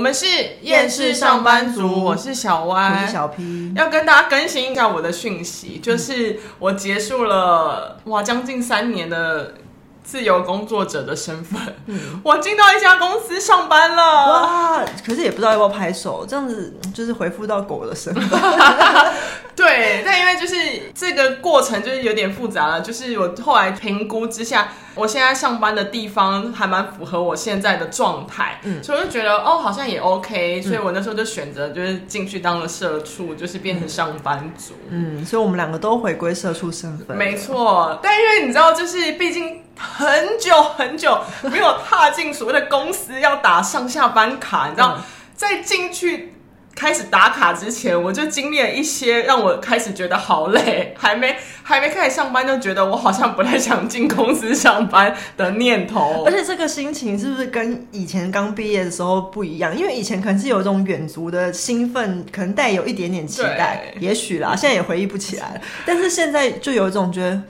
[0.00, 0.26] 们是
[0.62, 9.54] 厌世上班族，我是小歪，我是小 P，要跟大家更新一下我的讯息，就是我结束了哇将近三年的
[10.02, 14.84] 自由工作者的身份，嗯，我进到一家公司上班了，哇！
[15.06, 18.24] 可是也不知道要不要拍手，这样子就是回复到狗的身份。
[19.60, 20.54] 对，但因为就是
[20.94, 37.98] 这个过程就是有点复杂了，就是我后来评估之下，我现在上班的地方还蛮符合我现在的状态，嗯，所以我就觉得哦，好像也 OK，所以我那时候就选择就是进去当了社畜，就是变成上班族，嗯，所以我们两个都回归社畜身份，没错。
[38.02, 44.98] 但因为你知道，就是毕竟很久很久没有踏进所谓的公司，要打上下班卡，你知道，
[45.34, 46.34] 再进去。
[46.74, 56.24] 开始打卡之前，我就经历了一些让我开始觉得好累，还没还没开始上班就觉得我好像不太想进公司上班的念头。
[56.24, 59.76] 而且这个心情是不是跟以前刚毕业的时候不一样？
[59.76, 65.60] 因为以前可能是有一种远足的兴奋，可能带有一点点期待，也许啦，现在也回忆不起来了。
[65.84, 67.42] 但是现在就有一种觉得。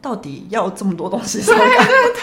[0.00, 1.42] 到底要这么多东西？
[1.44, 2.22] 对对对，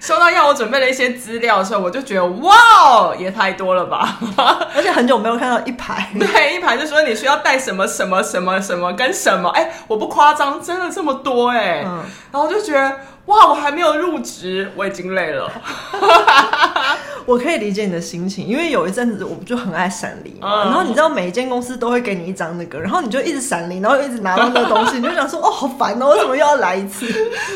[0.00, 4.18] 收到要我准备的一些资料的时候，我就觉得哇，也太多了吧！
[4.74, 12.02] 而且很久没有看到一排，对，一排就说你需要带什么什么什么什么跟什么，哎，我不夸张，真的这么多哎，嗯，
[12.32, 12.96] 然后就觉得。
[13.26, 15.50] 哇，我还没有入职，我已经累了。
[17.26, 27.04] 我可以理解你的心情，因为有一阵子我就很爱闪离嘛，嗯、然后你知道每一间公司都会给你一张那个，然后你就一直闪离，然后一直拿到那个东西， 你就想说哦，好烦哦，为什么又要来一次？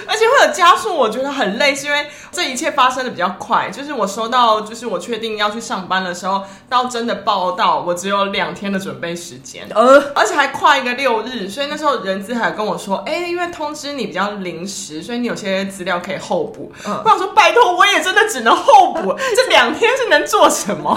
[0.09, 15.60] 而且会有加速，我觉得很累，是因为这一切发生的比较快，就是我收到，就是我确定要去上班的时候，到真的报到，我只有两天的准备时间，呃，而且还跨一个六日，所以那时候人资还跟我说，哎，因为通知你比较临时，所以你有些。
[15.65, 20.95] 资料可以候补，嗯、我想说拜托，我也真的只能候补， 这两天是能做什么？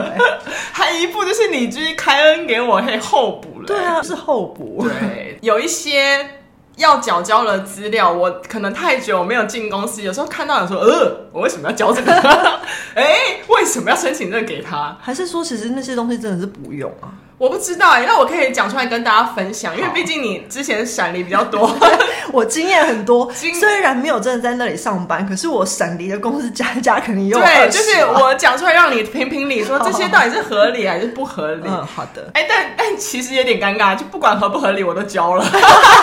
[0.72, 3.66] 还一部就是你就是开恩给我，可以候补了。
[3.66, 4.86] 对啊，是候补。
[4.88, 6.28] 对，有一些
[6.76, 12.12] 要缴交的资料，我可能太久没有进公司，有时候看到有说，呃，我为什么要交这个？
[12.94, 14.96] 哎，为什么要申请这个给他？
[15.00, 17.12] 还是说，其实那些东西真的是不用啊？
[17.38, 21.70] 我不知道哎、欸，那我可以讲出来跟大家分享，因为毕竟你之前闪离比较多，
[22.32, 23.30] 我经验很多。
[23.32, 27.38] 虽然没有真的在那里上班，可是我闪离的公司加一加肯定有。
[27.38, 31.64] 对，就是我讲出来让你评评理，说这些到底是合理还是不合理。
[31.66, 32.30] 嗯，好的。
[32.32, 35.44] 哎、欸，但但其实有点尴尬，就不管合不合理，我都交了，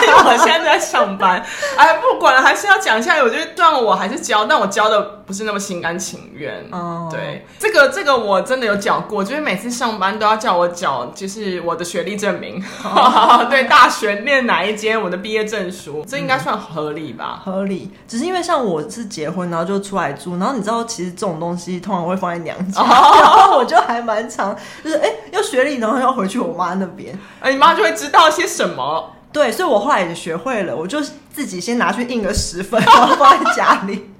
[0.06, 1.44] 因为我现在在上班。
[1.76, 3.16] 哎，不管了，还是要讲一下。
[3.18, 6.64] 我觉得虽然我还是交，但我交的不是那么心甘情愿。
[6.70, 11.12] 哦，对，这个这个我真的有缴过，就是每次上班都要叫我缴。
[11.24, 13.48] 就是我的学历证明，oh.
[13.48, 17.40] 对，大学念哪一间，我的毕业证书，这应该算合理吧？
[17.42, 22.90] 合理，只是因为像我是结婚，然后就出来住，然后你知道，其实这种东西通常会放在娘家，oh.
[23.22, 29.10] 然后我就还蛮常，就是哎，要学历，然后要回去我妈那边，哎，你妈就会知道些什么？
[29.32, 31.00] 对，所以我后来也学会了，我就
[31.32, 34.10] 自己先拿去印个十份，然后放在家里。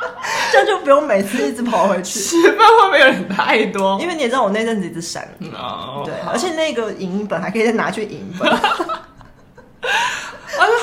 [0.52, 2.18] 这样就不用每次一直跑回去。
[2.18, 3.98] 吃饭会不会有点太多？
[4.00, 5.28] 因为你也知道我那阵子一直闪。
[5.54, 8.26] 哦，对，而且那个影音本还可以再拿去影。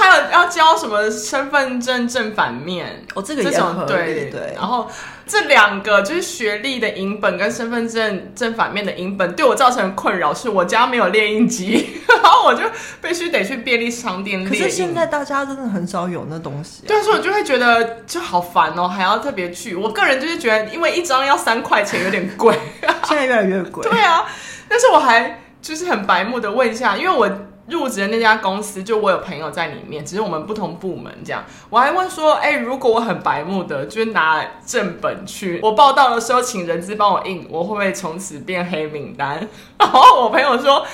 [0.08, 3.06] 而且还有要交什么身份证正反面？
[3.14, 3.92] 哦，这个也很合理。
[3.92, 4.54] 对对。
[4.56, 4.90] 然后
[5.26, 12.64] 这两个就是学历的影本跟身份证正反面的影本，对我造成困扰是我家没有列印机， 然后我就
[13.02, 14.64] 必须得去便利商店列印。
[14.64, 16.88] 可是现在大家真的很少有那东西啊。
[16.88, 19.76] 对，所以我就会觉得就好烦哦，还要特别去。
[19.76, 22.58] 我个人就是觉得，因为一张要三块钱，有点贵。
[23.04, 23.84] 现在越来越贵。
[23.90, 24.26] 对啊，
[24.70, 27.30] 但是我还就是很白目的问一下，因为我。
[27.70, 31.44] 入职的那家公司，就我有朋友在里面，只是我们不同部门这样。
[31.70, 39.48] 我还问说，哎、如果我很白目的，就是拿正本去，我报道的时候请人资帮我印，我会不会从此变黑名单？
[39.78, 40.86] 然后我朋友说，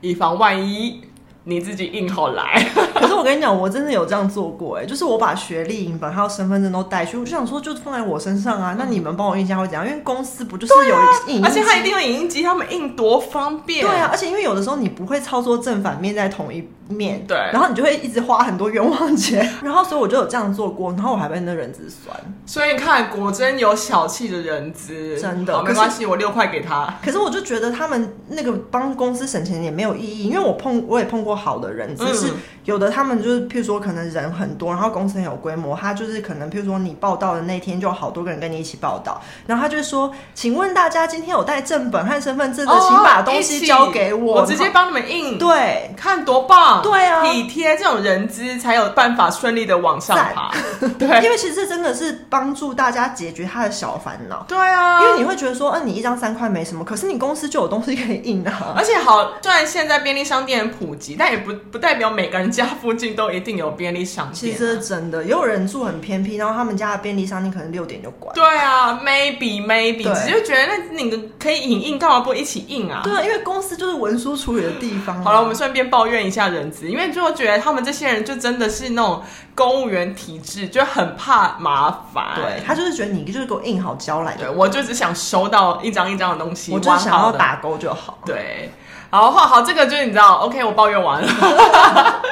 [0.00, 1.02] 以防万一。
[1.44, 2.64] 你自己印好来，
[2.94, 9.84] 可是我跟你讲，我真的有这样做过哎，就是我把学历影本还有身份证都带去，我就想说就放在我身上啊，那你们帮我印一下会怎样？
[9.84, 10.96] 因为公司不就是有
[11.26, 13.84] 影印机，而且他一定有影印机，他们印多方便。
[13.84, 16.60] 对啊，而且因为有的时候你不会操作正反面在同一
[16.92, 22.16] 面，对，然后你就会一直花很多冤枉钱， 然后所以我就有这样做过，然后我还被那人资酸。
[22.46, 26.94] 所以你看，果真有小气的人资，真的没关系，我六块给他。
[27.04, 31.32] 可是我就觉得他们那个帮公司省钱也没有意义，因为我碰我也碰过。
[31.42, 32.30] 好的人，只是
[32.64, 50.52] 有的他们就是，譬如说可能人很多，然后公司很有规模，他就是可能譬如说你报道的那天就有好多个人跟你一起报道，然后他就说，请问大家今天有带正本和身份证的，请把东西交给我，我直接帮你们印，对，看多棒。，对啊，体贴这种人资才有办法顺利的往上爬。
[50.98, 54.44] 对，因为其实这真的是帮助大家解决他的小烦恼。
[54.46, 58.74] 对啊，因为你会觉得说，嗯、呃，你一张三块没什么，可是你公司就有东西可以印啊。
[58.76, 64.34] 而且好，虽然现在便利商店普及，但也不不代表每个人家附近都一定有便利商店、啊。
[64.34, 68.34] 其实真的，也有人住很偏僻，然后他们家的便利商店可能六点就关。
[68.34, 73.00] 对啊，maybe maybe，只是觉得那你们可以影印，干嘛不一起印啊？
[73.02, 75.22] 对啊，因为公司就是文书处理的地方、啊。
[75.24, 79.22] 好了，我们顺便抱怨一下人资，因为就觉得他们这些人就真的是那种
[79.54, 82.34] 公务员体制，就很怕麻烦。
[82.36, 84.34] 对，他就是觉得你就是给我印好交来。
[84.36, 88.18] 对，我就只想收到一张一张的东西，我就想要打勾就好。
[88.26, 88.70] 对，
[89.14, 91.28] 好，好，好，这个就是你知道，OK，我抱怨完了。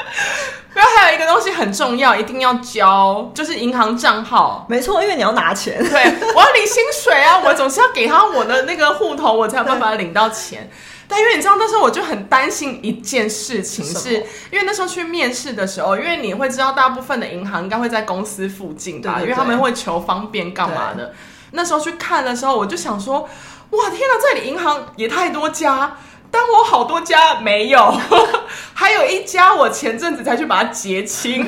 [0.72, 4.64] 然后还有一个东西很重要，一定要交，就是银行账号。
[4.66, 5.78] 没错，因为你要拿钱。
[5.90, 6.02] 对，
[6.34, 10.70] 我要领薪水啊，我总是要给他我的那个户头，我才有办法领到钱。
[11.06, 14.14] 但因为你知道，那时候我就很担心一件事情是，是
[14.50, 21.12] 因为那时候去面试的时候，因为你会知道大部分的银行应该会在公司附近吧，因为他们会求方便干嘛的。
[21.50, 23.28] 那时候去看的时候，我就想说，
[23.70, 25.98] 哇，天哪，这里银行也太多家，
[26.30, 27.92] 但我好多家没有，
[28.74, 31.46] 还有一家我前阵子才去把它结清。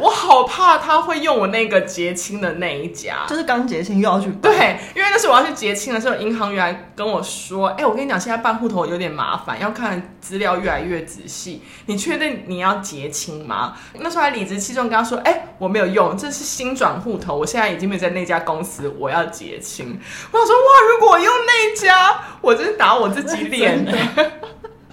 [0.00, 4.40] 我好怕他会用我那个结清的那一家，就是刚结清又要去办。
[4.40, 11.62] 对，因为那时候我要去结清的时候，银行员来跟我说：“哎、欸，我跟你讲，现在办户头有点麻烦，要看资料越来越仔细。
[11.84, 20.00] 你确定你要结清吗？”那时候还理直气壮跟他说：“哎、欸，我没有用，这是新转户头，我现在已经没有在那家公司，我要结清。”
[20.32, 23.84] 我想说：“哇，如果我用那家，我真是打我自己脸。”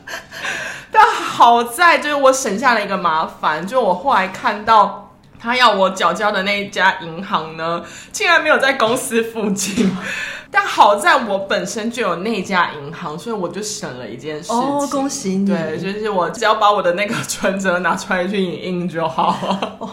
[0.92, 9.96] 但好在就是我省下了一个麻烦，就我后来看到他要我缴交的那一家银行呢，竟然没有在公司附近。
[10.50, 14.58] 但好在我本身就有那家银行，所以我就省了一件事情。
[14.58, 15.46] 哦，恭喜你！
[15.46, 19.38] 对，就是我只要把我的那个存折拿出来去影印就好。
[19.80, 19.90] 哦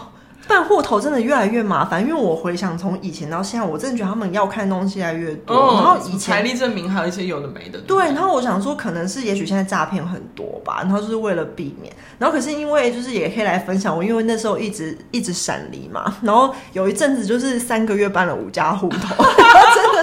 [0.55, 5.53] 办户头真的越来越麻烦，因为我回想从以前到现在，我真的觉得他们要看东西越来越多。
[5.53, 7.77] 哦、然后以前财力证明还有一些有的没的。
[7.81, 11.93] 对，然后我想说，可能是也许现在诈骗很多吧，然后就是为了避免。
[12.17, 19.25] 然后可是因为就是也可以来分享我，因为那时候一直一直闪离嘛，然后有一阵子就是三个月办了五家户头，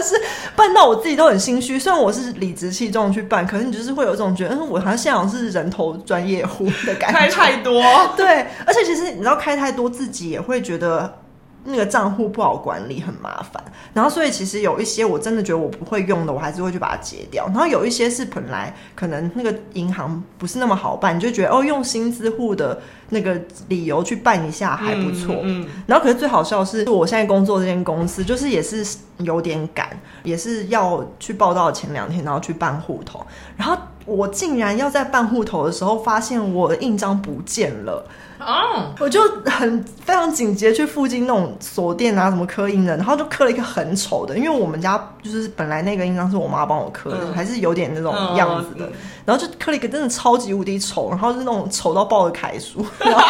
[0.03, 0.21] 是
[0.57, 1.79] 办到我自己都很心虚。
[1.79, 7.83] 虽然我是理直气壮去办，可是你就是会有一种觉得，嗯，我好像现在好像是人头专业户的感觉，开太多。
[8.17, 11.19] 对，而且其实你知道开太多，自己也会觉得。
[11.65, 13.63] 那个账户不好管理，很麻烦。
[13.95, 17.45] 然后，所以其实有一些我真的觉得我不会用的，我还是会去把它截掉。
[17.47, 25.37] 然后有一些是本来可能那个银行不是那么好办，你就觉得哦，用薪资户的那个理由去办一下还不错。
[25.43, 25.63] 嗯。
[25.63, 28.85] 嗯，然后，可是最好笑的是，我现在工作这间公司，就是也是
[29.19, 29.89] 有点赶，
[30.23, 33.25] 也是要去报道前两天，然后去办户头。
[33.57, 38.05] 然后我竟然要在办户头的时候，发现我的印章不见了。
[38.47, 38.85] 哦，oh.
[39.01, 48.93] 我就很非常紧急去附近那种锁店啊，什么刻印的，然后就刻了一个很丑的，因为我们家就是本来那个印章是我妈帮我刻的，嗯、还是有点那种样子的，嗯、
[49.25, 53.21] 然后就刻了一个真的超级无敌丑，然后是那种丑到爆的楷书，然后，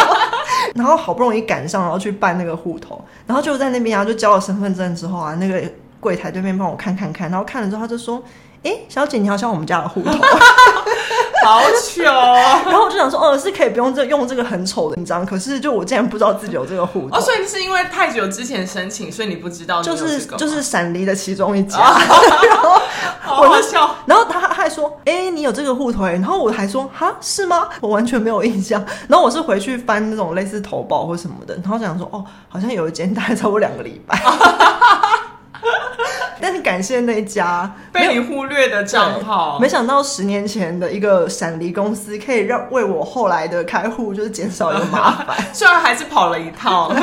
[0.75, 5.63] 然后好不容易赶上，然后去办那个户头，然后就在那边啊，就交了身份证之后啊，那个
[6.01, 8.23] 柜台对面帮我看看看，然后看了之后他就说，
[8.63, 10.13] 哎，小姐你好像我们家的户头。
[11.45, 12.03] 好糗，
[12.67, 17.17] 然后我就想说，哦，是可以不用这用这个很丑的印章，可是就我竟然不知道自己有这个户头。
[17.17, 19.83] 哦，所以是因为太久之前申请，所以你不知道？
[19.83, 22.57] 就是就是闪离的其中一家， 然
[23.27, 26.05] 后我就笑，然后他他还说，哎，你有这个户头？
[26.05, 27.69] 然后我还说，哈，是吗？
[27.81, 28.85] 我完全没有印象。
[29.09, 34.21] 然后我是回去翻那种类似投保或什么的，然后想说，哦，好像有一间大概超过两个礼拜。
[36.43, 46.93] 但是感谢那家被你忽略的账号，没想到十年前的一个闪离公司可以让为我后来的开户就是减少一个麻烦， 虽然还是跑了一趟。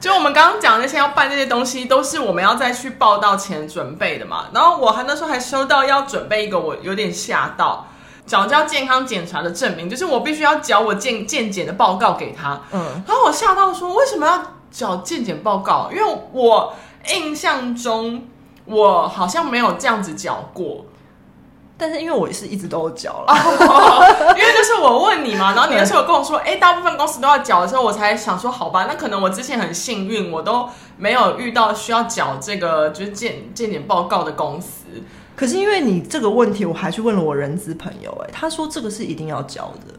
[0.00, 4.46] 就我们刚刚讲那些要办这些东西，都是我们要在去报道前准备的嘛。
[4.52, 7.86] 然后我还那时候还收到要准备一个，我有点吓到，
[8.26, 12.60] 缴交健康检查的证明，就是我必须要缴我健健检的报告给他。
[12.72, 15.88] 嗯，然后我吓到说，为什么要缴健检报告？
[15.92, 16.74] 因为我。
[17.12, 18.24] 印象中，
[18.64, 20.86] 我好像没有这样子缴过，
[21.76, 23.34] 但是因为我是一直都有缴了，
[24.36, 34.84] 因为就是我问你嘛，然后你那时候跟我说，哎、欸，大部分公司都要缴的时候，我才想说，好吧，那可能我之前很幸运，我都没有遇到需要缴这个就是鉴鉴检报告的公司。
[35.36, 39.94] 可是因为你这个问题，我还去问了我人资朋友，哎，他说这个是一定要交的。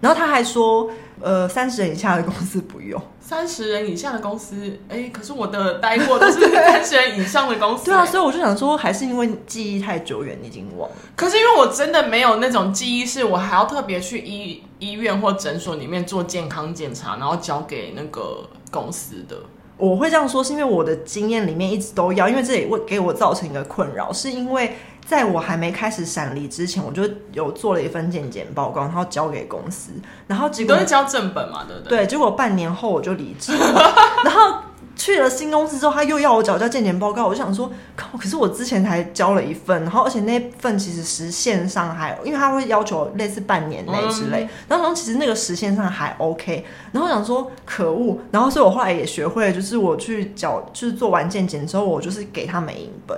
[0.00, 3.00] 然后他还说，呃，三十人以下的公司不用。
[3.18, 7.86] 三十人以下的公司，哎，可是我的待过都是 三十人以上的公司。
[7.86, 10.96] 对啊，所以我就想说，还是因为记忆太久远，你已经忘了。
[11.16, 19.36] 可是因为我真的没有那种记忆，是我还要特别去医医院或诊所里面做健康检查，然后交给那个公司的。
[19.76, 24.76] 我会这样说，是因为我的经验里面一直都要，因为这也会给我造成一个困扰，是因为。
[25.06, 29.92] 在我还没开始闪离之前，我就有做了一份健检报告，然后交给公司，
[30.26, 31.98] 然后结果都是交正本嘛，对不对？
[31.98, 33.52] 对，结果半年后我就离职，
[34.24, 34.58] 然后
[34.96, 53.16] 去了新公司之后，他又要我缴交健检报告，我就想说，靠，可是我之前才交了一份，然后而且那份其实时限上还，因为他会要求类似半年内之类，嗯、然后其实那个时限上还 OK，然后我想说可恶，然后所以我后来也学会了，就是我去缴，就是做完健检之后，我就是给他们影本。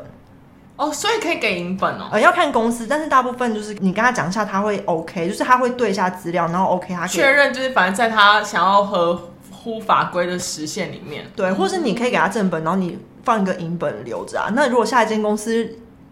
[0.78, 2.08] 哦，所以可以给银本哦。
[2.12, 14.48] 呃，要看公司，但是大部分就是你跟他讲一下，他会 OK，就是他会对一下资料，然后 OK，他确认就是反正在他想要合乎法规的时限里面，对，或是你可以给他正本，然后你放一个银本留着啊。
[14.54, 15.68] 那如果下一间公司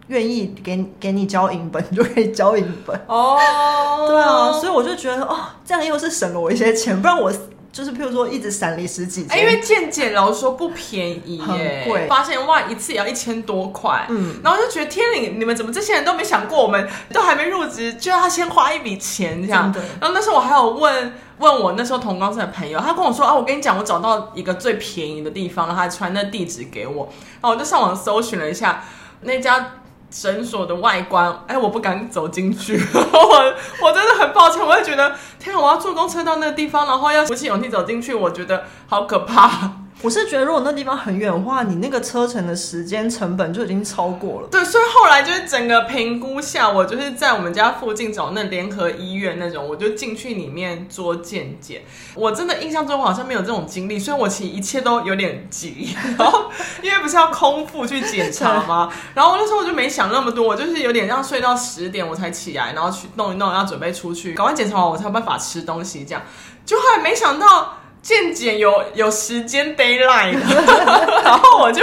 [0.09, 3.39] 愿意给给你交银本，你就可以交银本哦。
[4.09, 7.33] 对啊，所以我就觉得哦，这样又是省了我一些钱，不然我。
[7.77, 12.07] 就是譬如说一直闪离十几天，因为健检老实说不便宜耶，很贵。
[12.07, 19.71] 发现哇，一次也要一千多块，嗯，然后就觉得天哪，你们怎么这些人都没想过，我们都还没入职就要先花一笔钱这样。
[20.01, 28.85] 然后那时候我还有问问我那时候同公司的朋友，他跟我说啊，我跟你讲，我找到一个最便宜的地方，然后他传那地址给我，然后我就上网搜寻了一下
[29.21, 29.73] 那家。
[30.17, 39.73] 绳索的外观，哎，我不敢走进去， 我我真的很抱歉，我会觉得，天，我要坐公车到那个地方，然后要鼓起勇气走进去，我觉得好可怕。
[40.03, 44.49] 我是觉得，如果那地方很远的话，你那个车程的时间成本就已经超过了。
[44.49, 51.83] 对，所以后来就是整个评估下，我就是在我们家附近找那联合医院那种，我就进去里面做健检。
[52.15, 55.97] 我真的印象中我好像没有这种经历，所以我其实一切都有点急。
[56.19, 56.51] 然后
[56.83, 58.93] 因为不是要空腹去检查吗？
[59.15, 66.05] 然后那时候我就没想那么多，我就是有点像睡到十点我才起来，然后去弄一弄，要准备出去，赶快检查完我才有办法吃东西。
[66.05, 66.23] 这样，
[66.67, 67.79] 就后来没想到。
[68.07, 70.39] 健检有有时间 deadline
[71.25, 71.83] 然后我就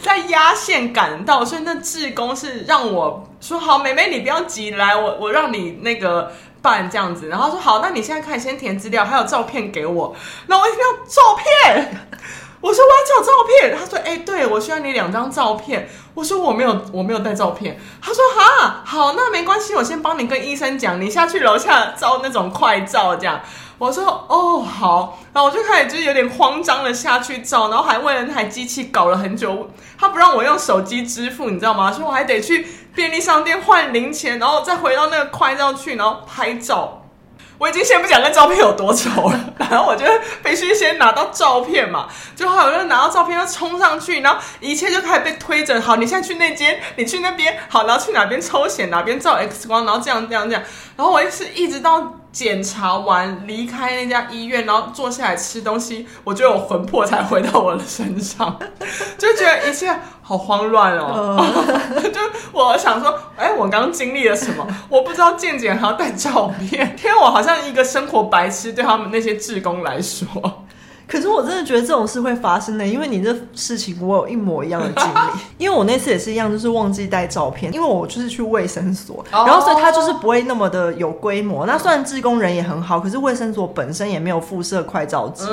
[0.00, 10.16] 在压线赶到，所以那志工是让我说好，妹妹你不要急，来我我让你那个办这样子，然后说好，那你现在看先填资料，还有照片给我，
[10.48, 11.96] 那我一定要照片，
[12.60, 18.82] 我说我要照照片，他说哎、欸，对我需要你两张照片，我说我没有我没有带照片，他说哈？
[18.84, 23.40] 好，那没关系，我先帮你跟医生讲，你下去楼下照那种快照这样。
[23.78, 31.92] 我说哦好，然后我就开始就是有点慌张的下去照，然后还为了那台机器搞了很久，他不让我用手机支付，你知道吗？
[31.92, 37.02] 所以我还得去便利商店换零钱，然后再回到那个快照去，然后拍照。
[37.58, 39.40] 我已经先不讲那照片有多丑了，
[39.70, 40.04] 然后我就
[40.42, 45.78] 必须先拿到照片嘛，就好我就拿到照片，就冲上去，然后一切就开始被推着。
[45.80, 50.62] 好，你现在去那间，你去那边，好，然后去哪边抽血，哪边照 X 光，然后这样这样这样，
[50.96, 52.14] 然后我一直一直到。
[52.36, 58.58] 检查完离开那家医院，然后坐下来吃东西，我觉得我魂魄才回到我的身上，
[59.16, 61.42] 就觉得一切好慌乱哦。
[62.12, 62.20] 就
[62.52, 64.66] 我想说，哎，我刚经历了什么？
[64.90, 70.65] 我不知道健检还要带照片，天，我好像一个生活白痴，对他们那些志工来说。
[71.08, 75.18] 可是我真的觉得这种事会发生的，因为你这事情我有一模一样的经历。
[75.64, 81.64] 因为我那次也是一样，就是忘记带照片，因为我就是去卫生所，然后所以他就是不会那么的有规模。
[81.64, 85.44] 那虽然志工人也很好，可是卫生所本身也没有附设快照机，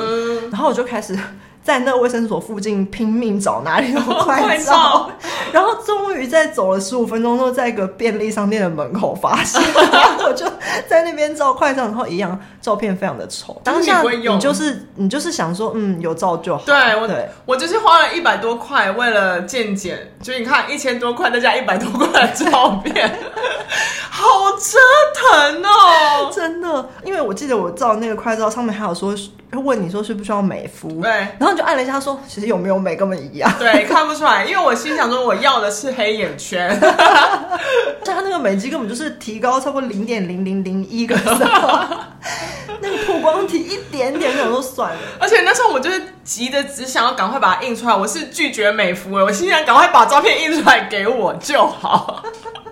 [0.50, 1.18] 然后我就开始。
[1.64, 5.10] 在那个卫生所附近拼命找哪里有 快照，
[5.50, 10.44] 然后终于在走了十五分钟之后，在一个便利商店的门口发现，然 后我就
[10.86, 13.58] 在那边照快照，然后一样照片非常的丑。
[13.64, 16.62] 当下你就是你就是想说，嗯，有照就好。
[16.66, 17.26] 对，我对。
[17.46, 23.18] 我就是花了一百多块为了健检，就你看一千多块再加一百多块的照片，
[24.16, 24.78] 好折
[25.14, 26.88] 腾哦， 真的。
[27.02, 29.14] 因为我记得我照那个快照上面还有说。
[29.64, 31.00] 问你说需不需要美肤？
[31.00, 33.48] 对，然后你就按了一下，说其实有没有美根本一样。
[33.56, 36.76] 对，看不出来，因为我心想说我要的是黑眼圈，
[38.04, 41.14] 但他那个美肌根本就是提高差不多零点零零零一个，
[42.82, 44.98] 那个曝光体一点点那种都算了。
[45.20, 52.24] 而且那时候我就是急的只想要赶快把它印出来，我是拒绝美肤的，我心想赶快把照片印出来给我就好。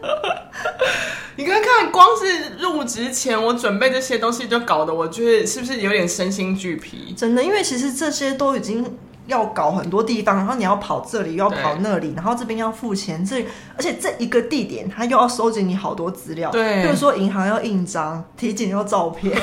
[1.36, 7.14] 你看看，光是入职前我准备这些东西，就搞得我觉得是不是有点身心俱疲？
[7.16, 13.42] 真的，因为其实这些都已经要搞很多地方，然后你要跑这里又要跑那里，然后这边要付钱，这
[13.76, 19.40] 而且这一个地点他又要收集你好多资料，对，比如说银行要印章、体检要照片。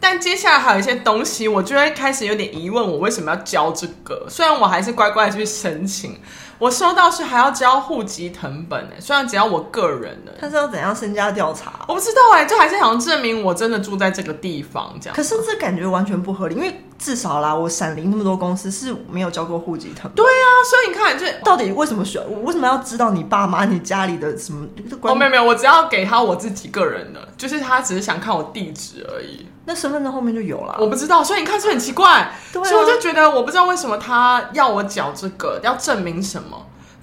[0.00, 4.26] 但接下来还有一些东西，我就会开始有点疑问，我为什么要交这个？
[4.28, 6.18] 虽然我还是乖乖的去申请。
[6.64, 11.84] 我收到是还要交户籍成本诶，虽然只要我个人的，他是要怎样身家调查？
[11.86, 15.14] 我不知道哎，就还是想证明我真的住在这个地方这样。
[15.14, 20.14] 可是这感觉完全不合理，因为至少啦，我闪灵那么多公司是没有交过户籍成本。
[20.14, 22.24] 对啊，所以你看，这到底为什么需要？
[22.24, 24.66] 我为什么要知道你爸妈、你家里的什么？
[25.02, 29.46] 哦，没有没有，我只要给他我自己个人的，就是他只是想看我地址而已。
[29.66, 30.76] 那身份证后面就有了。
[30.78, 32.30] 我不知道，所以你看是很奇怪。
[32.52, 36.53] 对啊，所以我就觉得我不知道为什么他要我缴这个，要证明什么。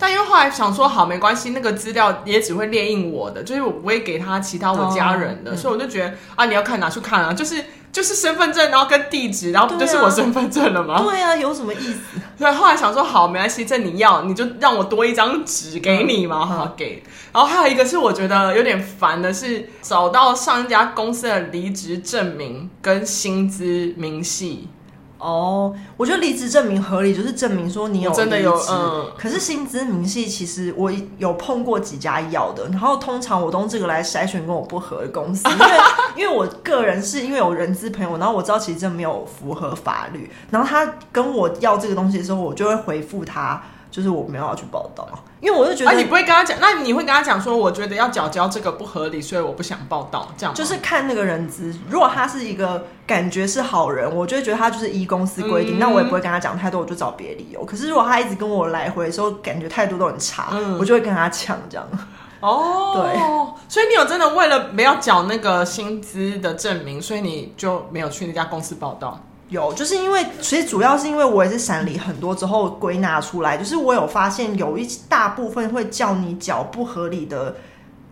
[0.01, 11.03] 但因为后来想说，好，没关系，那个资料也只会列印我的，就是我不会给他其他我家人的，哦、所以我就觉得啊，你要看拿去看啊，就是就是身份证，然后跟地址，然后不就是我身份证了吗？
[11.03, 11.99] 对啊，有什么意思？
[12.39, 17.03] 所以后来想说，好，没关系，这你要，你就让我多一张纸给你嘛，嗯、好给。
[17.31, 24.67] 然后还有一个是我觉得有点烦的是，找到上一家公司的离职证明跟薪资明细。
[25.21, 29.11] 哦，我觉得离职证明合理，就是证明说你有真的有嗯。
[29.17, 35.65] 可是薪资明细，其实我有碰过几家要的，然后通常我都用这个来筛选跟我不合的公司， 因为
[36.17, 43.61] 因为我个人是因为有人资朋友，然后我知道其实这没有符合法律，然后他跟我要这个东西的时候，我就会回复他。
[43.91, 45.05] 就是我没有要去报道，
[45.41, 50.55] 因为我就觉得，啊，你不会跟他讲，那你会跟他讲说，我觉得要缴交这个不合理，所以我不想报道，这样。
[50.55, 57.65] 就是看那个人资，如果他是一个感觉是好人，我就会觉得他就是依公司规定，嗯，那我也不会跟他讲太多，我就找别理由。
[57.65, 61.85] 可是如果他一直跟我来回的时候，感觉态度都很差，嗯，我就会跟他抢这样。
[62.39, 63.19] 哦， 对，
[63.67, 69.19] 所以你有真的为了没有缴那个薪资的证明，所以你就没有去那家公司报道。
[69.51, 77.57] 有，就是因为其实主要是因为我也是闪离很多之后归纳出来，就是我有发现有一大部分会叫你缴不合理的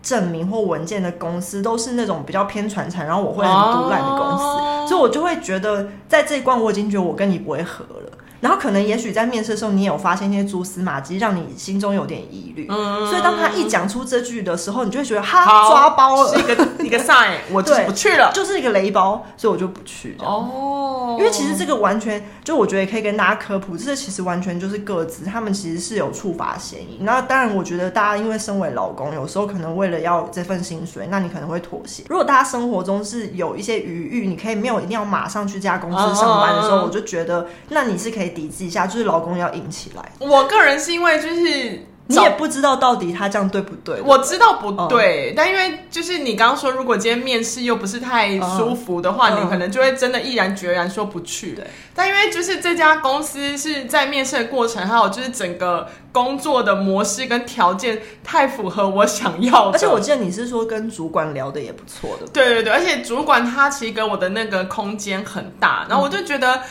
[0.03, 8.11] 证明或文件的公司，都是那种比较偏传产，然后我会很独揽的公司，哦，所以我就会觉得在这一关我已经觉得我跟你不会合了。
[8.41, 12.67] 然后可能也许在面试的时候，你也有发现一些蛛丝马迹，让你心中有点疑虑。
[12.69, 20.15] 嗯，所以当他一讲出这句的时候，你就会觉得哈抓包了，是一个一个 sign，我就不去了，就是一个雷包，所以我就不去。
[20.19, 26.99] 哦，因为其实这个完全就我觉得可以跟大家科普，这其实完全就是各自，他们其实是有触发嫌疑。
[27.01, 32.03] 那当然，我觉得大家因为身为老公，有时候可能为了要这份薪水，那你可能会妥协。
[32.07, 38.28] 如果大家生活中是有一些余裕，你可以没有一定要马上去这家公司上班的时候，我就觉得那你是可以。
[38.29, 40.11] 抵制一下，就是劳工要硬起来。
[40.19, 51.51] 我个人是因为就是你也不知道到底他这样对不对，对，我知道不对，嗯、但因为就是你刚刚说，如果今天面试又不是太舒服的话，嗯、你可能就会真的毅然决然说不去。
[51.51, 59.73] 对，但因为就是这家公司是在面试的过程，还有就是整个工作的模式跟条件太符合我想要的。
[59.73, 62.25] 而且我记得你是说跟主管聊的也不错的。
[62.33, 66.55] 对对对，而且主管他其实给我的那个空间很大，然后我就觉得。
[66.55, 66.61] 嗯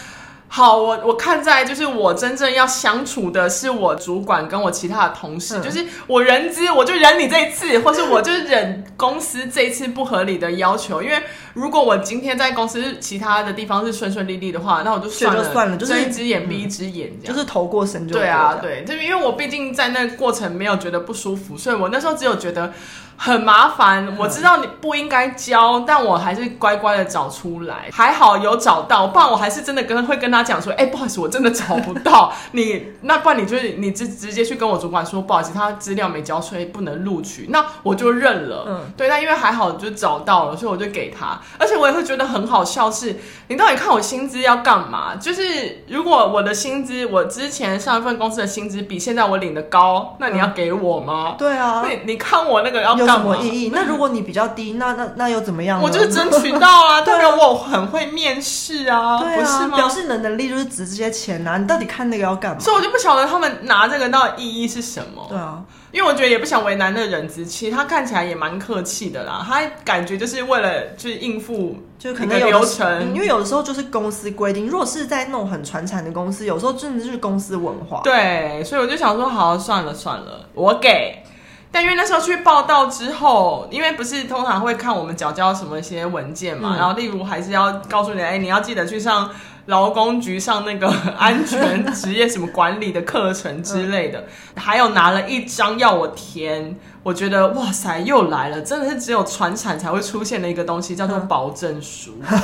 [0.51, 11.03] 好，我我看在就是我真正要相处的是我主管跟我其他的同事，嗯、就是我人资，我就忍你这一次，或是我就忍公司这一次不合理的要求。
[11.03, 18.15] 因为如果我今天在公司其他的地方是顺顺利利的话，那我就算了，就算了，就是睁一只眼闭一只眼这样，就是头过身就。
[18.15, 22.73] 对啊，对，就是因为我毕竟在那个过程没有觉得不舒服，所以我那时候只有觉得。
[23.19, 38.65] 很麻烦， 我知道你不应该交，但我还是乖乖的找出来，还好有找到，不然我还是真的跟会跟他讲说，哎、欸，不好意思，我真的找不到 你，那不然你就是你直直接去跟我主管说，不好意思，他资料没交，所以不能录取，那我就认了。
[38.69, 43.17] 嗯，对，但因为还好就找到了，所以我就给他，而且我也会觉得很好笑是，
[43.49, 45.17] 你到底看我薪资要干嘛？
[45.17, 51.31] 就是如果我的薪资，我之前上一份公司的薪资比现在我领的高，那你要给我吗？
[51.33, 53.08] 嗯、对啊，你你看我那个要。
[53.09, 53.71] 有什么意义？
[53.73, 55.81] 那如果你比较低，那那那又怎么样？
[55.83, 59.77] 我就是争取到 啊，代表我很会面试啊，对啊，不是吗？
[59.77, 61.57] 表示你的能力就是值这些钱啊。
[61.59, 62.61] 你到底看那个要干嘛？
[62.61, 65.27] 所以我就不晓得他们拿这个到底意义是什么。
[65.29, 74.67] 对啊，因为我觉得也不想为难那个人资，其实他看起来也蛮客气的啦，他感觉就是为了就是应付就可能流程，嗯，因为有的时候就是公司规定。
[74.69, 78.01] 如果是在那种很传产的公司，有时候真的就是公司文化。
[78.05, 81.23] 对，所以我就想说，好，算了算了，我给。
[81.71, 89.31] 但因为那时候去报到之后，因为不是通常会看我们缴交什么一些文件嘛，嗯、然后例如还是要告诉你，哎，你要记得去上
[89.67, 94.27] 劳工局上那个 安全职业什么管理的课程之类的，嗯、
[94.57, 102.15] 还有拿了一张要我填，我觉得哇塞，又来了，真的是只有传产才会出现的一个东西，叫做保证书。
[102.31, 102.39] 嗯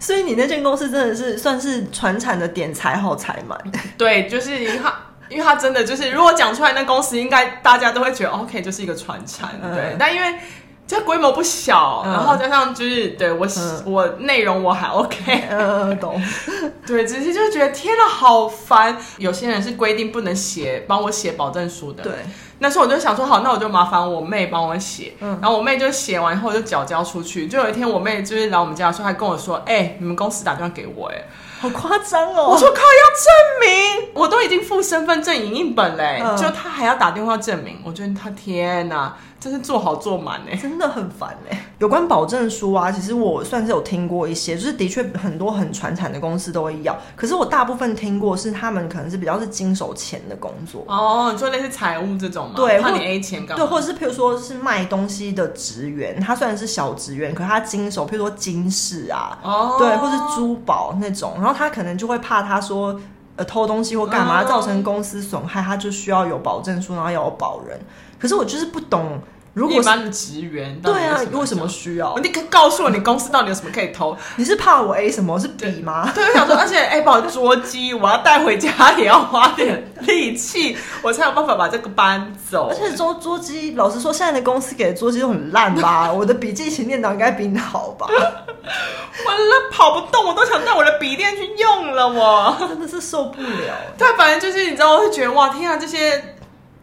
[0.00, 3.58] 所以你那间公司真的是算是传产的点才好才满。
[3.98, 4.94] 对，就是他，
[5.28, 9.50] 因为他真的就是，如果讲出来，那公司应该大家都会觉得 OK，就是一个传产。
[9.60, 10.34] 对，嗯、但因为。
[10.88, 16.18] 这规模不小，然后加上就是对我、嗯、我内容我还 OK，嗯，懂。
[16.86, 18.96] 对，只是就觉得天呐，好烦。
[19.18, 22.02] 有些人是规定不能写，帮我写保证书的。
[22.02, 22.12] 对。
[22.60, 25.12] 那时候我就想说，好，那我就麻烦我妹帮我写。
[25.20, 25.38] 嗯。
[25.42, 27.46] 然后我妹就写完以后就缴交出去。
[27.46, 31.24] 就有一天我妹就是来我们家的时候，还跟我说：“哎、欸，你们公司打电话给我、欸，哎，
[31.60, 39.16] 好夸张哦。”我说：“靠，要证明，我都已经附身份证影印本嘞、欸，嗯、就他还要打电话证明。”我觉得他天哪。
[39.40, 41.64] 真是做好做满哎，真的很烦哎。
[41.78, 46.96] 有关保证书啊，其实我算是有听过一些，就是的确很多很传产的公司都会要。
[47.14, 52.54] 可是我大部分听过是他们可能是比较是经手钱的工作哦，你说类似财务这种嘛？
[52.56, 53.64] 对，怕你 A 钱干嘛？
[53.64, 63.00] 对，或者是譬如说是卖东西的职员，他虽然是小职员，可是他经手，譬如说金饰啊，哦，对，或是珠宝那种，然后他可能就会怕他说
[63.36, 67.78] 呃偷东西或干嘛，造成公司损害，他就需要有保证书，然后要有保人。
[68.18, 69.20] 可是我就是不懂，
[69.54, 72.16] 如果是一般的职员，对啊，为什么需要？
[72.22, 74.16] 你可以告诉我，你公司到底有什么可以偷？
[74.36, 75.38] 你是怕我 A 什么？
[75.38, 76.10] 是笔吗？
[76.14, 82.68] 对，我想说，而且 A 宝桌机，我要带回家也要花点力气， 我才有办法把这个搬走。
[82.70, 86.10] 而且桌桌机，老实说，现在的公司给的捉机都很烂吧？
[86.14, 88.06] 我的笔记型电脑应该比你好吧？
[88.08, 93.74] 完了，跑不动，我都想带我的笔电去用了，我真的是受不了。
[93.96, 96.36] 但，反正就是你知道，我会觉得哇，天啊，这些。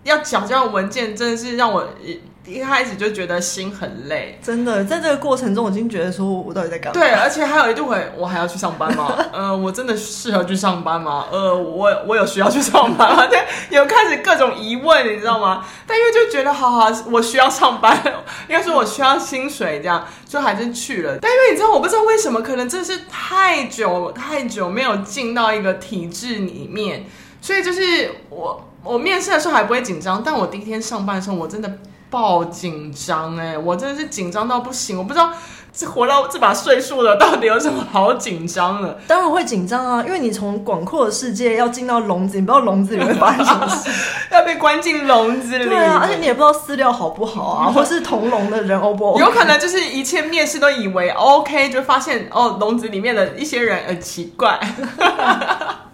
[0.05, 4.39] 要讲这样文件，真的是让我一一开始就觉得心很累。
[4.43, 7.01] 真的，在这个过程中，我已经觉得说，我到底在干嘛？
[7.01, 9.17] 对，而且还有一度会，我还要去上班吗？
[9.33, 11.25] 呃，我真的适合去上班吗？
[11.31, 13.25] 呃，我我有需要去上班吗？
[13.25, 15.65] 对，有开始各种疑问，你知道吗？
[15.87, 17.99] 但因为就觉得，好好，我需要上班，
[18.47, 21.17] 应该说我需要薪水，这样就还是去了。
[21.19, 27.07] 但因为你知道，我不知道为什么，可能真的是太久太久没有进到一个体制里面，
[27.41, 28.69] 所以就是我。
[28.85, 31.69] 我面试的时候还不会紧张，但我第一天上班的时候，我真的
[32.09, 33.57] 爆紧张哎！
[33.57, 35.31] 我真的是紧张到不行，我不知道
[35.73, 38.97] 这活到这把岁数了，到底有什么好紧张的？
[39.07, 43.89] 当然会紧张啊，因为你从广阔的世界要进到笼子，你不知道笼子里面发生什么事，
[44.31, 45.65] 要被关进笼子里。
[45.65, 49.19] 对啊，而且你也不知道饲料好不好啊， 或是同笼的人 O 不 OK？
[49.19, 54.57] 有可能就是一切面试都以为 OK，就发现哦，笼子里面的一些人很奇怪。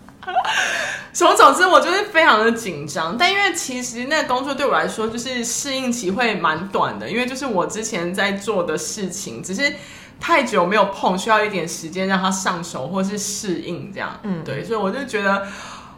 [1.14, 3.18] 什么总之，我就是非常的紧张。
[3.18, 9.74] 但因为其实那个工作对我来说，就是适应期会蛮短的，因为就是我之前在做的事情，只是
[10.22, 14.18] 太久没有碰，需要一点时间让它上手或是适应这样。
[14.24, 15.46] 嗯，对，所以我就觉得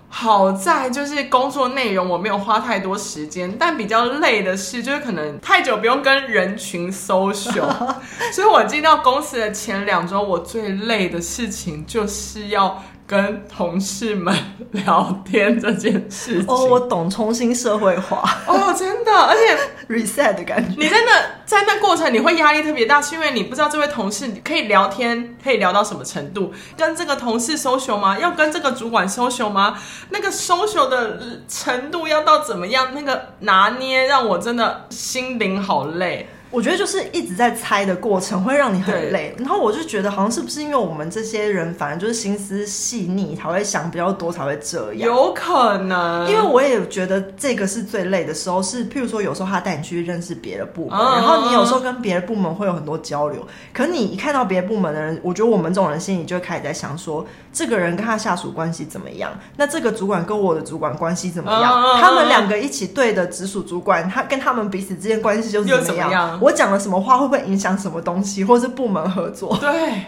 [0.10, 7.70] 好在就是工作内容我没有花太多时间，但比较累的是，就是可能太久不用跟人群 social。
[8.34, 12.84] 所以我进到公司的前两周，我最累的事情就是要。
[13.06, 14.34] 跟同事们
[14.72, 19.58] 聊天这件事情，哦，我懂，重新社会化，哦，真的，而且
[19.94, 20.76] reset 的感觉。
[20.78, 21.12] 你真的
[21.46, 26.54] 在那过程，你会压力特别大，是因为你不知道这位同事可以聊天，可以聊到什么程度？
[26.78, 28.18] 跟这个同事 social 吗？
[28.18, 29.78] 要跟这个主管 social 吗？
[30.10, 32.94] 那个 social 的程度要到怎么样？
[32.94, 36.30] 那个拿捏让我真的心灵好累。
[36.54, 45.10] 我觉得就是一直在猜的过程会让你很累，然后我就觉得好像是不是因为我们这些人反正就是心思细腻，才会想比较多，才会这样。
[45.10, 59.32] 有可能，因为我也觉得这个是最累的时候，是譬如说有时候他带你去认识别的部门，然后你有时候跟别的部门会有很多交流，可你一看到别的部门的人，我觉得我们这种人心里就会开始在想说，这个人跟他下属关系怎么样？
[59.58, 62.00] 那这个主管跟我的主管关系怎么样？
[62.00, 66.40] 他们两个一起对的直属主管，他跟他们彼此之间关系就是怎么样？
[66.44, 69.58] 我讲了什么话会不会影响什么东西，或是部门合作？
[69.58, 70.06] 对，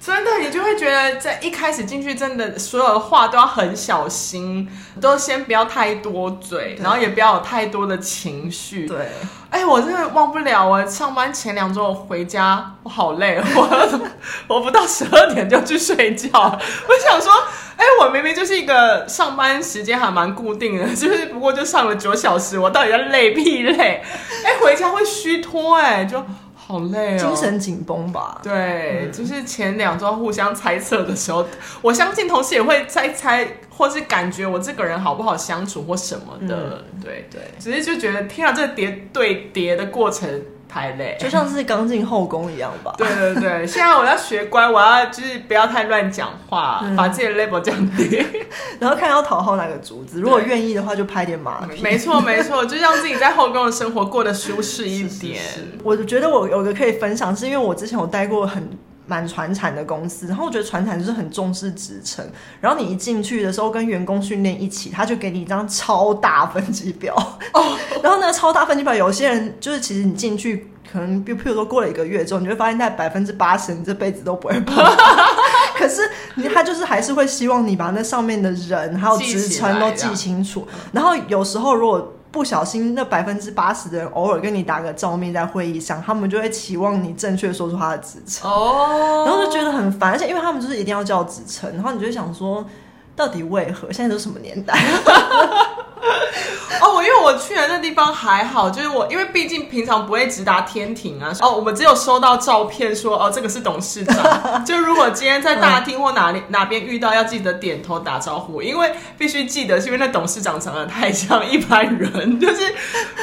[0.00, 4.66] 真的，你就会觉得在一开始进去，真的所有的话都要很小心，
[5.00, 8.86] 都先不要太多嘴，然后也不要有太多的情绪。
[8.86, 9.08] 对，
[9.50, 14.10] 哎，我真的忘不了，我上班前两周回家，我好累， 我
[14.48, 16.30] 我不到十二点就去睡觉。
[16.32, 17.30] 我想说。
[17.80, 24.02] 哎，我明明就是一个上班时间还蛮固定的， 就是不过就上了九小时，我到底要累屁累？
[24.44, 26.22] 哎，回家会虚脱，哎，就
[26.70, 28.40] 好累哦，精神紧绷吧？
[28.42, 31.44] 对，嗯、就是前两周互相猜测的时候，
[31.82, 40.28] 我相信同事也会猜猜，或是感觉我这个人好不好相处或什么的，嗯、对对，只是就觉得天啊，这叠对叠的过程。
[40.70, 42.94] 太累，就像是刚进后宫一样吧。
[42.96, 48.24] 对对对，现在我要学乖，我要就是不要太乱讲话，嗯、把自己的 level 降低，
[48.78, 50.20] 然后看要讨好哪个主子。
[50.20, 51.82] 如果愿意的话，就拍点马屁。
[51.82, 55.42] 没错没错，就让自己在后宫的生活过得舒适一点。
[55.42, 58.70] 是是是，我觉得我有个可以分享，是因为我之前有待过很
[59.10, 62.24] 蛮传产的公司，然后我觉得传产就是很重视职称，
[62.60, 67.12] 然后你一进去的时候跟员工训练一起，他就给你一张超大分级表
[67.52, 74.76] 哦， 然后那个超大分级表，有些人就是其实你进去可能，比如说过了一个月之后，你会发现在百分之八十你这辈子都不会碰，
[75.74, 82.14] 可是你他就是还是会希望你把那上面的人还有职称都记清楚，然后有时候如果。
[82.32, 92.64] 不小心，那百分之八十的人偶尔跟你打个照面，在会议上，他们就会期望你正确说出他的职称哦，然后就觉得很烦，而且因为他们就是一定要叫职称，然后你就想说，
[93.16, 93.92] 到底为何？
[93.92, 94.78] 现在都什么年代？
[97.30, 101.32] 我去的那地方还好，就是我因为毕竟平常不会直达天庭啊。
[101.40, 104.64] 哦，我们只有收到照片说，哦，这个是董事长。
[104.66, 112.62] 就如果今天在大厅或哪里哪边遇到，要记得点头打招呼，因为必须记得，是因为那董事长长得太像一般人，就是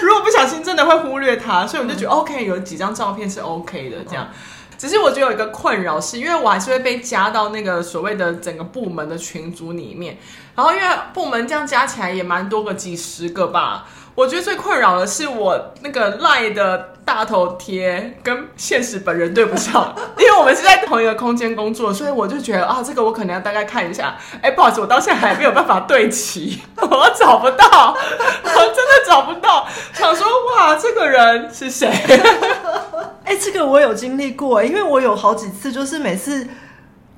[0.01, 4.25] 如果不小心真的会忽略他，所以我们就觉得 OK，有几张照片是 OK 的这样。
[4.77, 10.17] 只是我觉得有一个困扰，是因为我还是会被加到那个所谓的整个部门的群组里面，
[10.55, 13.87] 然后因为部门这样加起来也蛮多个，几十个吧。
[14.15, 24.17] 我觉得最困扰的是我那个赖的大头贴跟现实本人对不上，因为我们是在同一个空间工作，所以我就觉得啊，这个我可能要大概看一下。
[24.41, 27.95] 哎，不好意思，我到现在还没有办法对齐，我找不到，
[28.43, 29.67] 我真的找不到。
[29.93, 31.87] 想说哇，这个人是谁？
[33.27, 36.47] 哎，这个我有经历过，因为我有好几次就是每次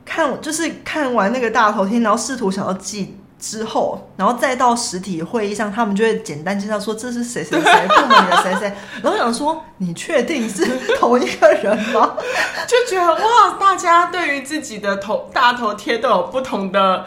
[0.03, 3.15] 看，就是看完那个大头贴，然后试图想要记。
[3.41, 10.65] 之后，然后再到实体会议上，他们就会简单介绍说，这是谁谁谁 部门的谁谁，然后想说，你确定是
[10.99, 12.17] 同一个人吗？
[12.67, 17.05] 就觉得哇，大家对于自己的头大头贴都有不同的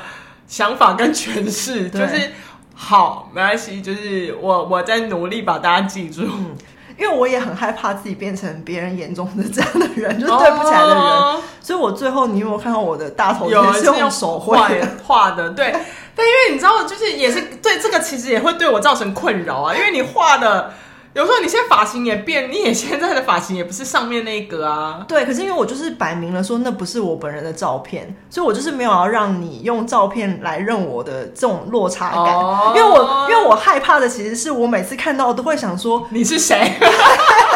[0.49, 2.31] 想法跟诠释，就是
[2.75, 6.23] 好，没关系，就是我我在努力把大家记住。
[6.23, 6.57] 嗯
[6.99, 14.57] 因为我也很害怕自己变成别人眼中的这样的人， 就是对不起来的人，哦、所以我最后你有没有看到我的大头贴是用手绘
[15.05, 15.51] 画的？
[15.51, 15.73] 对，
[16.15, 20.73] 但因为你知道，就是也是对这个其实也会对我造成困扰啊，因为你画的。
[21.15, 25.05] 有时候你现在发型也变，你也现在的发型也不是上面那一个啊。
[25.07, 32.35] 对，可是因为我就是摆明了说那不是我本人的照片，所以我就是没有要让你用照片来认我的这种落差感。
[32.35, 36.73] 哦、因为我因为我害怕的其实是我每次看到都会想说你是谁。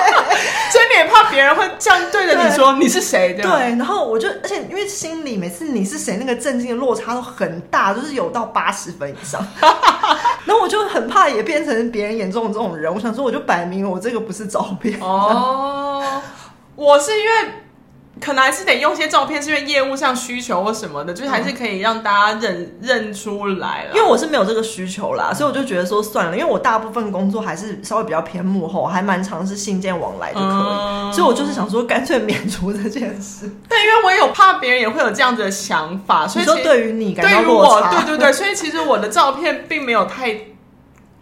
[2.56, 3.34] 说你是谁？
[3.34, 9.46] 对，对，然后我就，而且因为心里每次你是谁，那个震惊的落差都很大，就是有到八十分以上。
[10.44, 12.92] 然后我就很怕也变成别人眼中的这种人。
[12.92, 14.98] 我想说，我就摆明我这个不是照片。
[15.00, 16.22] 哦，
[16.74, 17.62] 我是因为。
[18.20, 23.90] 可能还是得用些照片，是因为业务上需求或什么的，就是还是可以让大家认认出来了。
[23.94, 33.50] 因为我是没有这个需求啦，所以我就觉得说算了，因为我大部分工作还是稍微比较偏幕后，还蛮常是信件往来就可以，嗯、所以我就是想说干脆免除这件事。
[33.68, 40.36] 但因为我也有怕别人也会有这样子的想法，所以说对于你感到落差，对对对，所以其实我的照片并没有太。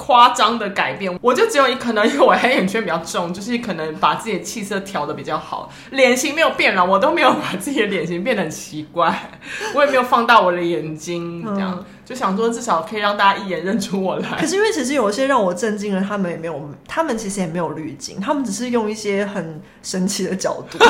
[0.05, 9.31] 夸张的改变，我就只有一可能，因为我黑眼圈比较重，就是可能把自己的气色调得比较好，脸型没有变了，我都没有把自己的脸型变得很奇怪，
[9.75, 14.37] 我也没有放大我的眼睛，这样、就想说至少可以让大家一眼认出我来。
[14.39, 20.77] 可是因为其实有一些让我震惊的，他们也没有，他们其实也没有滤镜，他们只是用一些很神奇的角度，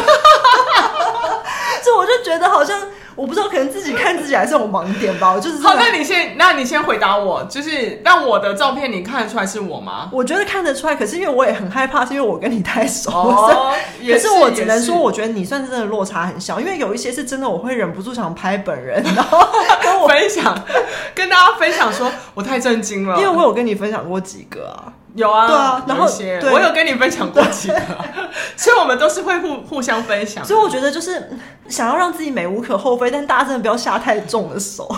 [1.84, 2.80] 这我就觉得好像。
[3.16, 5.32] 我不知道，可能自己看自己还是有盲点吧。
[5.32, 10.08] 我就是好，那你先，那你先回答我，就是让我的照片你看得出来是我吗？
[10.12, 13.10] 我觉得看得出来，可是因为我也很害怕，是因为我跟你太熟。
[13.10, 13.74] 哦，
[14.06, 19.38] 可是我只能说，我觉得你算是真的落差很小，因为有一些是真的，我会忍不住想拍本人，然后
[19.82, 20.58] 跟我 分享，
[21.14, 24.92] 跟大家分享说，我太震惊了，因为我有跟你分享过几个啊。
[25.14, 27.80] 有啊，对啊，然后对我有跟你分享过几个，
[28.56, 30.44] 所以我们都是会互互相分享。
[30.44, 31.30] 所以我觉得就是
[31.68, 34.88] 想要让自己美无可厚非，但大家真的不要下太重的手。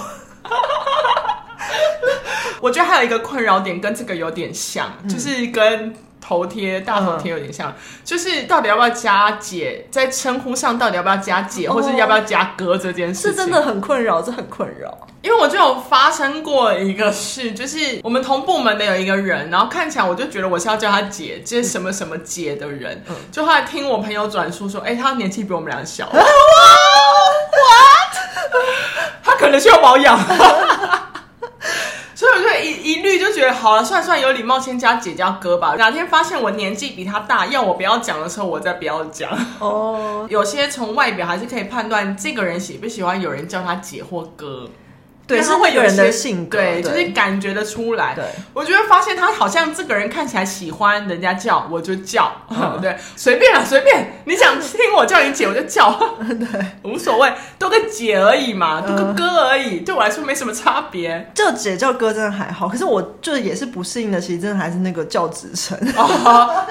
[2.60, 5.94] 我觉得还有一个困扰点跟这个有点像，嗯、就是跟。
[6.20, 7.74] 头贴大头贴有点像，嗯、
[8.04, 15.06] 就是到底要不要加姐，在称呼上到底要不要加姐，哦、或是要不要加哥这件事情，是真的很困扰，这很困扰。
[15.22, 26.08] 因为我就有发生过一个事，就是我们同部门的有一个人，然后看起来我就觉得我是要叫他姐，这、就是什么什么姐的人，嗯、就后来听我朋友转述说，哎、欸，他年纪比我们俩小。
[26.14, 26.22] What？
[29.24, 30.16] 他可能需要保养。
[32.14, 35.74] 所以我就一一律就觉得好了，算算有礼貌，先加姐加哥吧。
[35.78, 39.30] 哪天发现我年纪比他大，要我不要讲的时候，我再不要讲。
[39.58, 44.68] 哦， 有些从外表还是可以判断这个人喜不喜欢有人叫他姐或哥。
[45.26, 48.14] 对，是会有人的性格，对，就是感觉得出来。
[48.14, 52.30] 对，我觉得发现他好像这个人看起来喜欢人家叫，我就叫，
[52.80, 61.30] 对，随便啊，随便，你想 听我叫你姐，我就叫，对， 无所谓，多个姐而已嘛，多个哥而已，对我来说没什么差别。
[61.34, 65.76] 叫姐叫哥真的还好，可是我就是也是不适应的，其实真的还是那个叫职称，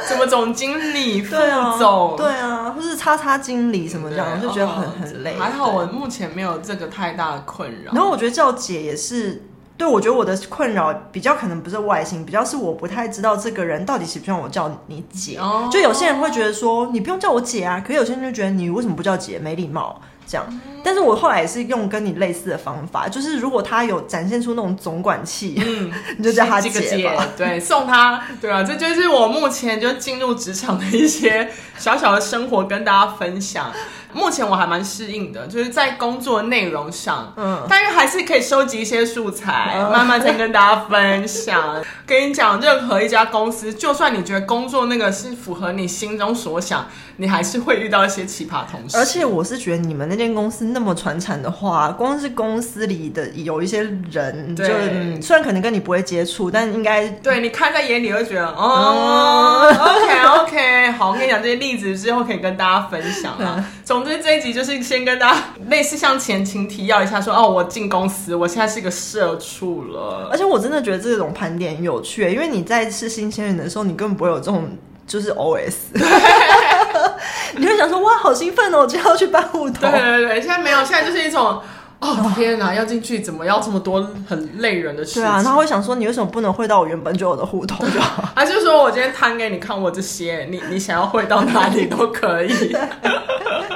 [0.08, 1.36] 什么总经理、副
[1.78, 5.36] 总，对啊，或是叉叉经理什么这样，就觉得很很累。
[5.38, 7.92] 还好我目前没有这个太大的困扰。
[7.94, 9.44] 然后我觉得叫姐也是，
[9.78, 15.40] 对，我觉得我的困扰比较可能不是外形，比较是我不太知道这个人到底喜不喜欢我叫你姐。
[15.72, 20.02] 就有些人会觉得说你不用叫我姐啊，可是有些人就觉得你为什么不叫姐，没礼貌。
[20.28, 26.68] 这样，但是我后来也是用跟你类似的方法，就是如果他有展现出那种总管气，嗯， 你就叫他姐
[27.06, 33.72] 吧，姐对，送他，对啊，这就是我目前就进入职场的一些小小的生活，跟大家分享。
[34.16, 41.84] 目前我还蛮适应的，就是在工作内容上，嗯，但是还是可以收集一些素材，嗯、慢慢再跟大家分享。
[42.06, 48.96] 跟你讲，任何一家公司，就算你觉得工作那个是符合你心中所想，你还是会遇到一些奇葩同事。
[48.98, 63.66] 而且我是觉得你们那间公司那么传产的话，光是公司里的有一些人，对就虽然可能跟你不会接触，但应该对你看在眼里会觉得，哦、嗯、，OK OK，好，我跟你讲这些例子之后可以跟大家分享啊。
[63.84, 70.30] 总之这一集就是先跟大家类似像前情提要一下说，说哦，我进公司，我现在是一个社畜了。
[70.32, 74.70] 而且我真的觉得这种盘点有趣，因为你在是新鲜人的时候，你根本不会有这种
[75.06, 75.74] 就是 OS，
[77.58, 79.82] 你会想说哇，好兴奋哦，我就要去办户头。
[79.82, 81.62] 对对对，现在没有，现在就是一种。
[81.98, 82.76] 哦天哪！
[82.76, 85.24] 要进去怎么要这么多很累人的事情？
[85.24, 88.30] 对啊，他会想说，你为什么不能汇到我原本就有的户头就好？
[88.36, 92.76] 还是说我今天摊给你看我这些，你你想要汇到哪里都可以。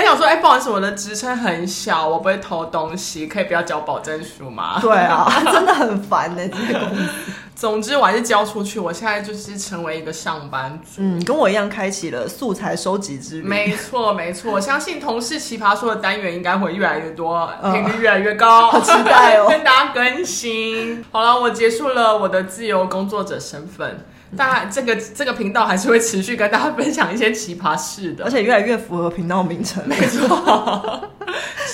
[0.00, 4.78] 还想说，哎、欸，不好意思，我的职称很小，我不会偷东西，可以不要交保证书吗？
[4.80, 7.32] 对啊，真的很烦呢、欸，这个公司。
[7.54, 8.80] 总之，我还是交出去。
[8.80, 13.46] 我现在就是成为一个上班族，嗯，跟我一样开启了素材收集之旅。
[13.46, 14.50] 没错，没错。
[14.50, 21.04] 我相信同事奇葩说的单元应该会越来越多，频率越来越高， 好期待哦，跟大家更新。
[21.12, 24.06] 好了，我结束了我的自由工作者身份。
[24.36, 29.82] 但这个这个频道还是会持续跟大家分享一些奇葩事的，而且越来越符合频道名称。
[29.86, 31.10] 没错，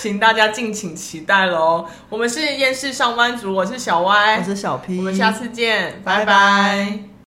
[0.00, 1.86] 请大家敬请期待喽！
[2.08, 6.24] 我们是厌世上班族，我是小歪，我是小 P，我们下次见，拜拜。
[6.24, 7.15] 拜拜。